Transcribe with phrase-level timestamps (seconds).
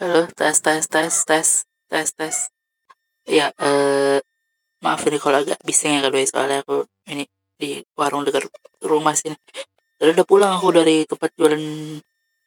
[0.00, 1.48] Halo, tes tes tes tes
[1.92, 2.36] tes tes.
[3.28, 4.18] Ya, eh
[4.80, 7.28] maaf ini kalau agak bising ya kalau soalnya aku ini
[7.60, 8.48] di warung dekat
[8.80, 9.36] rumah sini.
[10.00, 11.60] Tadi udah pulang aku dari tempat jualan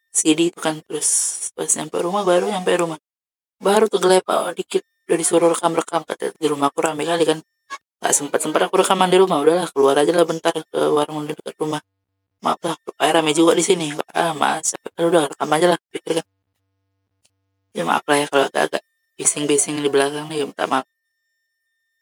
[0.10, 1.10] CD itu kan terus
[1.54, 2.98] pas nyampe rumah baru nyampe rumah
[3.62, 7.38] baru tuh gelepak dikit dari suruh rekam rekam kata di rumah aku rame kali kan
[8.02, 11.54] nggak sempat sempat aku rekaman di rumah udahlah keluar aja lah bentar ke warung dekat
[11.62, 11.82] rumah
[12.42, 16.18] maaf lah air rame juga di sini ah mas kan udah rekam aja lah pikir
[16.18, 16.28] kan
[17.74, 18.84] ya maaf lah ya kalau agak-agak
[19.18, 20.86] bising-bising di belakang nih ya minta maaf.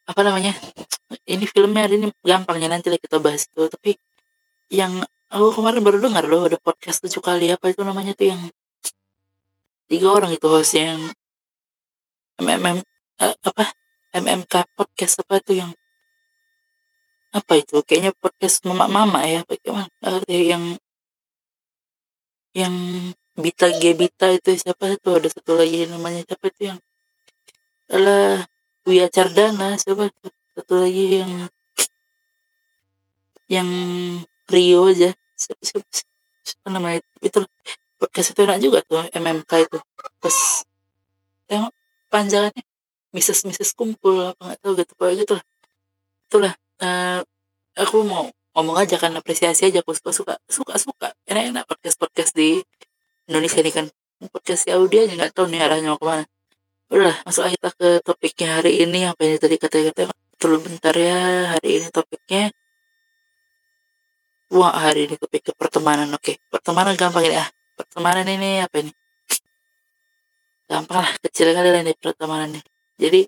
[0.04, 0.52] Apa namanya?
[1.24, 3.96] Ini filmnya hari ini gampangnya nanti lah kita bahas itu tapi
[4.68, 5.00] yang
[5.32, 8.42] aku kemarin baru dengar loh ada podcast tujuh kali apa itu namanya tuh yang
[9.88, 11.00] tiga orang itu host yang
[12.40, 12.84] MMM
[13.24, 13.72] eh, apa?
[14.12, 15.72] MMK podcast apa itu yang
[17.32, 17.80] apa itu?
[17.88, 19.88] Kayaknya podcast mama-mama ya bagaimana
[20.28, 20.76] yang
[22.52, 22.76] yang
[23.40, 26.80] Bita G Bita itu siapa itu ada satu lagi namanya siapa itu yang
[27.88, 28.48] adalah
[28.88, 30.12] Wia Cardana siapa
[30.56, 31.32] satu lagi yang
[33.52, 33.70] yang
[34.48, 35.12] Rio aja.
[35.36, 35.84] Siapa, siapa,
[36.44, 37.04] siapa namanya?
[37.20, 37.44] Itu
[38.00, 39.78] podcast itu enak juga tuh MMK itu.
[40.24, 40.64] Terus
[41.52, 41.72] tengok
[42.08, 42.64] panjangannya
[43.12, 43.44] Mrs.
[43.48, 43.76] Mrs.
[43.76, 45.46] kumpul apa nggak tahu gitu pokoknya gitu lah.
[46.32, 47.20] Itulah uh,
[47.76, 51.08] aku mau ngomong aja kan apresiasi aja aku suka suka suka suka.
[51.28, 52.64] Enak enak podcast podcast di
[53.32, 53.86] Indonesia ini kan.
[54.22, 56.24] Podcast Saudi aja nggak tahu nih arahnya mau ke mana.
[56.92, 60.12] Udah masuk aja kita ke topiknya hari ini apa ini tadi kata-kata.
[60.36, 62.52] Terlalu bentar ya hari ini topiknya.
[64.52, 66.36] Wah hari ini topik ke pertemanan oke.
[66.52, 67.48] Pertemanan gampang ah.
[67.80, 68.92] Pertemanan ini apa ini?
[70.68, 72.62] Gampang lah kecil kali lah ini pertemanan ini
[73.02, 73.22] jadi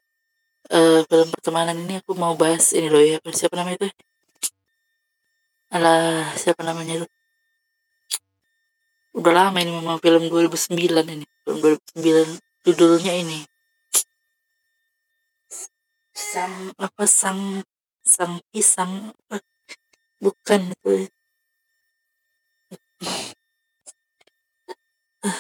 [0.70, 3.90] uh, film pertemanan ini aku mau bahas ini loh ya siapa namanya itu?
[5.74, 7.08] Alah siapa namanya itu
[9.14, 10.74] udah lama ini memang film 2009
[11.14, 11.26] ini.
[11.46, 13.40] Film 2009 judulnya ini.
[16.14, 17.62] Sang apa sang
[18.02, 19.14] sang pisang
[20.18, 21.08] bukan itu.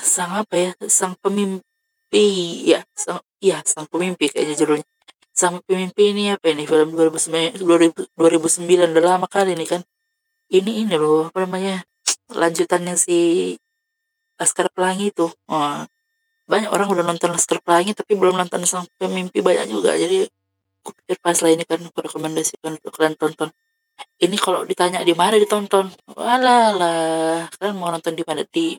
[0.05, 0.71] Sang apa ya?
[0.85, 2.25] Sang pemimpi
[2.69, 4.87] ya sang ya sang pemimpi kayaknya judulnya.
[5.33, 6.69] Sang pemimpi ini apa ini?
[6.69, 9.81] Film 2009 2009 udah lama kali ini kan.
[10.53, 11.81] Ini ini loh apa namanya?
[12.29, 13.17] Lanjutannya si
[14.37, 15.77] Laskar Pelangi itu oh,
[16.49, 19.95] banyak orang udah nonton Laskar Pelangi tapi belum nonton Sang Pemimpi banyak juga.
[19.95, 20.27] Jadi
[20.83, 23.49] aku pikir pas lah ini kan aku rekomendasikan untuk kalian tonton.
[24.19, 25.93] Ini kalau ditanya di mana ditonton?
[26.17, 28.43] Walah lah kalian mau nonton di mana?
[28.49, 28.75] Di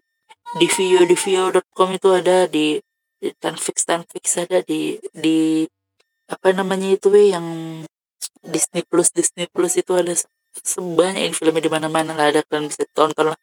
[0.55, 2.79] di view di view.com itu ada di
[3.19, 5.65] di Tanfix Tanfix ada di di
[6.29, 7.47] apa namanya itu we yang
[8.45, 10.13] Disney Plus Disney Plus itu ada
[10.61, 13.39] sebanyak ini filmnya di mana-mana lah ada kalian bisa tonton lah.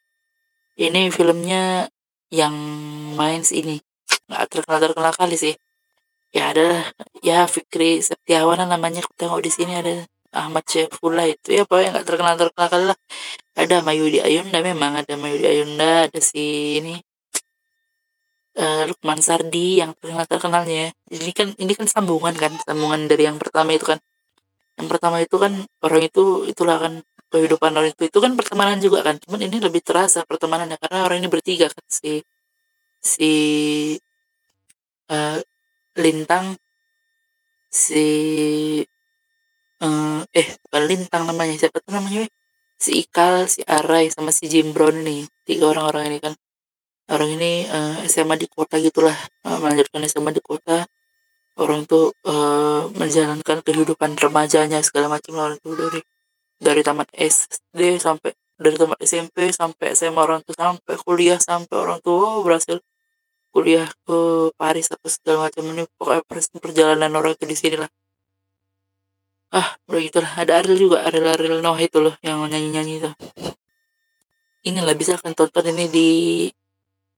[0.77, 1.89] Ini filmnya
[2.31, 2.55] yang
[3.19, 3.83] main ini.
[4.31, 5.55] Nggak terkenal terkenal kali sih.
[6.31, 6.87] Ya ada
[7.19, 10.07] ya Fikri Setiawan namanya tengok di sini ada.
[10.31, 12.99] Ahmad Syaifullah itu ya pokoknya nggak terkenal terkenal kali lah.
[13.59, 16.95] Ada Mayudi Ayunda memang ada Mayudi Ayunda ada si ini
[18.57, 23.37] uh, Lukman Sardi yang terkenal terkenalnya ini kan ini kan sambungan kan sambungan dari yang
[23.39, 23.99] pertama itu kan.
[24.79, 25.53] Yang pertama itu kan
[25.83, 26.93] orang itu itulah kan
[27.31, 29.15] kehidupan orang itu itu kan pertemanan juga kan.
[29.23, 32.19] Cuman ini lebih terasa pertemanannya karena orang ini bertiga kan si
[33.01, 33.31] si
[35.09, 35.39] uh,
[35.97, 36.59] lintang
[37.71, 38.05] si
[39.81, 42.27] uh, eh bukan lintang namanya siapa tuh namanya?
[42.81, 46.33] Si Ikal si Arai sama si Jim Brown ini tiga orang-orang ini kan.
[47.11, 49.15] Orang ini uh, SMA di kota gitulah
[49.47, 50.87] uh, melanjutkan SMA di kota.
[51.59, 55.99] Orang itu uh, menjalankan kehidupan remajanya segala macam orang itu dari
[56.61, 61.99] dari tamat SD sampai dari tamat SMP sampai SMA orang tuh sampai kuliah sampai orang
[62.05, 62.77] tua oh, berhasil.
[63.51, 66.23] Kuliah ke Paris atau segala macam ini pokoknya
[66.63, 67.89] perjalanan orang itu di sini lah.
[69.51, 70.31] Ah udah gitulah.
[70.39, 73.11] Ada Ariel juga Ariel Ariel Noah itu loh yang nyanyi nyanyi itu.
[74.71, 76.09] Inilah bisa kan tonton ini di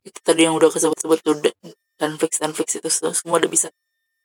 [0.04, 1.38] itu tadi yang udah kesebut-sebut tuh
[2.02, 3.70] dan fix dan fix itu semua udah bisa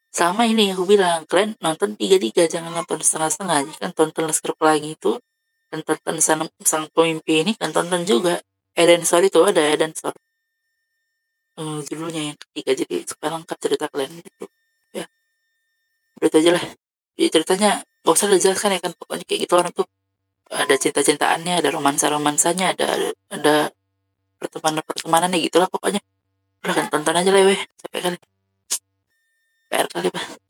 [0.09, 3.59] sama ini aku bilang kalian nonton tiga-tiga jangan nonton setengah-setengah.
[3.79, 5.21] Kan tonton Laskar Pelangi itu
[5.69, 8.41] dan tonton sang, sang pemimpi ini kan tonton juga.
[8.79, 10.19] Eden Sorry itu ada Eden Sorry
[11.59, 12.73] uh, judulnya yang ketiga.
[12.79, 14.47] Jadi sekarang lengkap cerita kalian gitu.
[14.95, 15.05] Ya.
[16.19, 16.65] Udah itu aja lah.
[17.19, 17.71] Jadi ceritanya
[18.07, 19.87] gak usah dijelaskan ya kan pokoknya kayak gitu orang tuh
[20.49, 23.55] ada cinta-cintaannya ada romansa-romansanya ada ada
[24.41, 26.01] pertemanan-pertemanannya gitulah pokoknya.
[26.65, 27.61] Udah kan tonton aja lah weh.
[27.83, 28.17] Sampai kali
[29.69, 30.48] 别的，你们。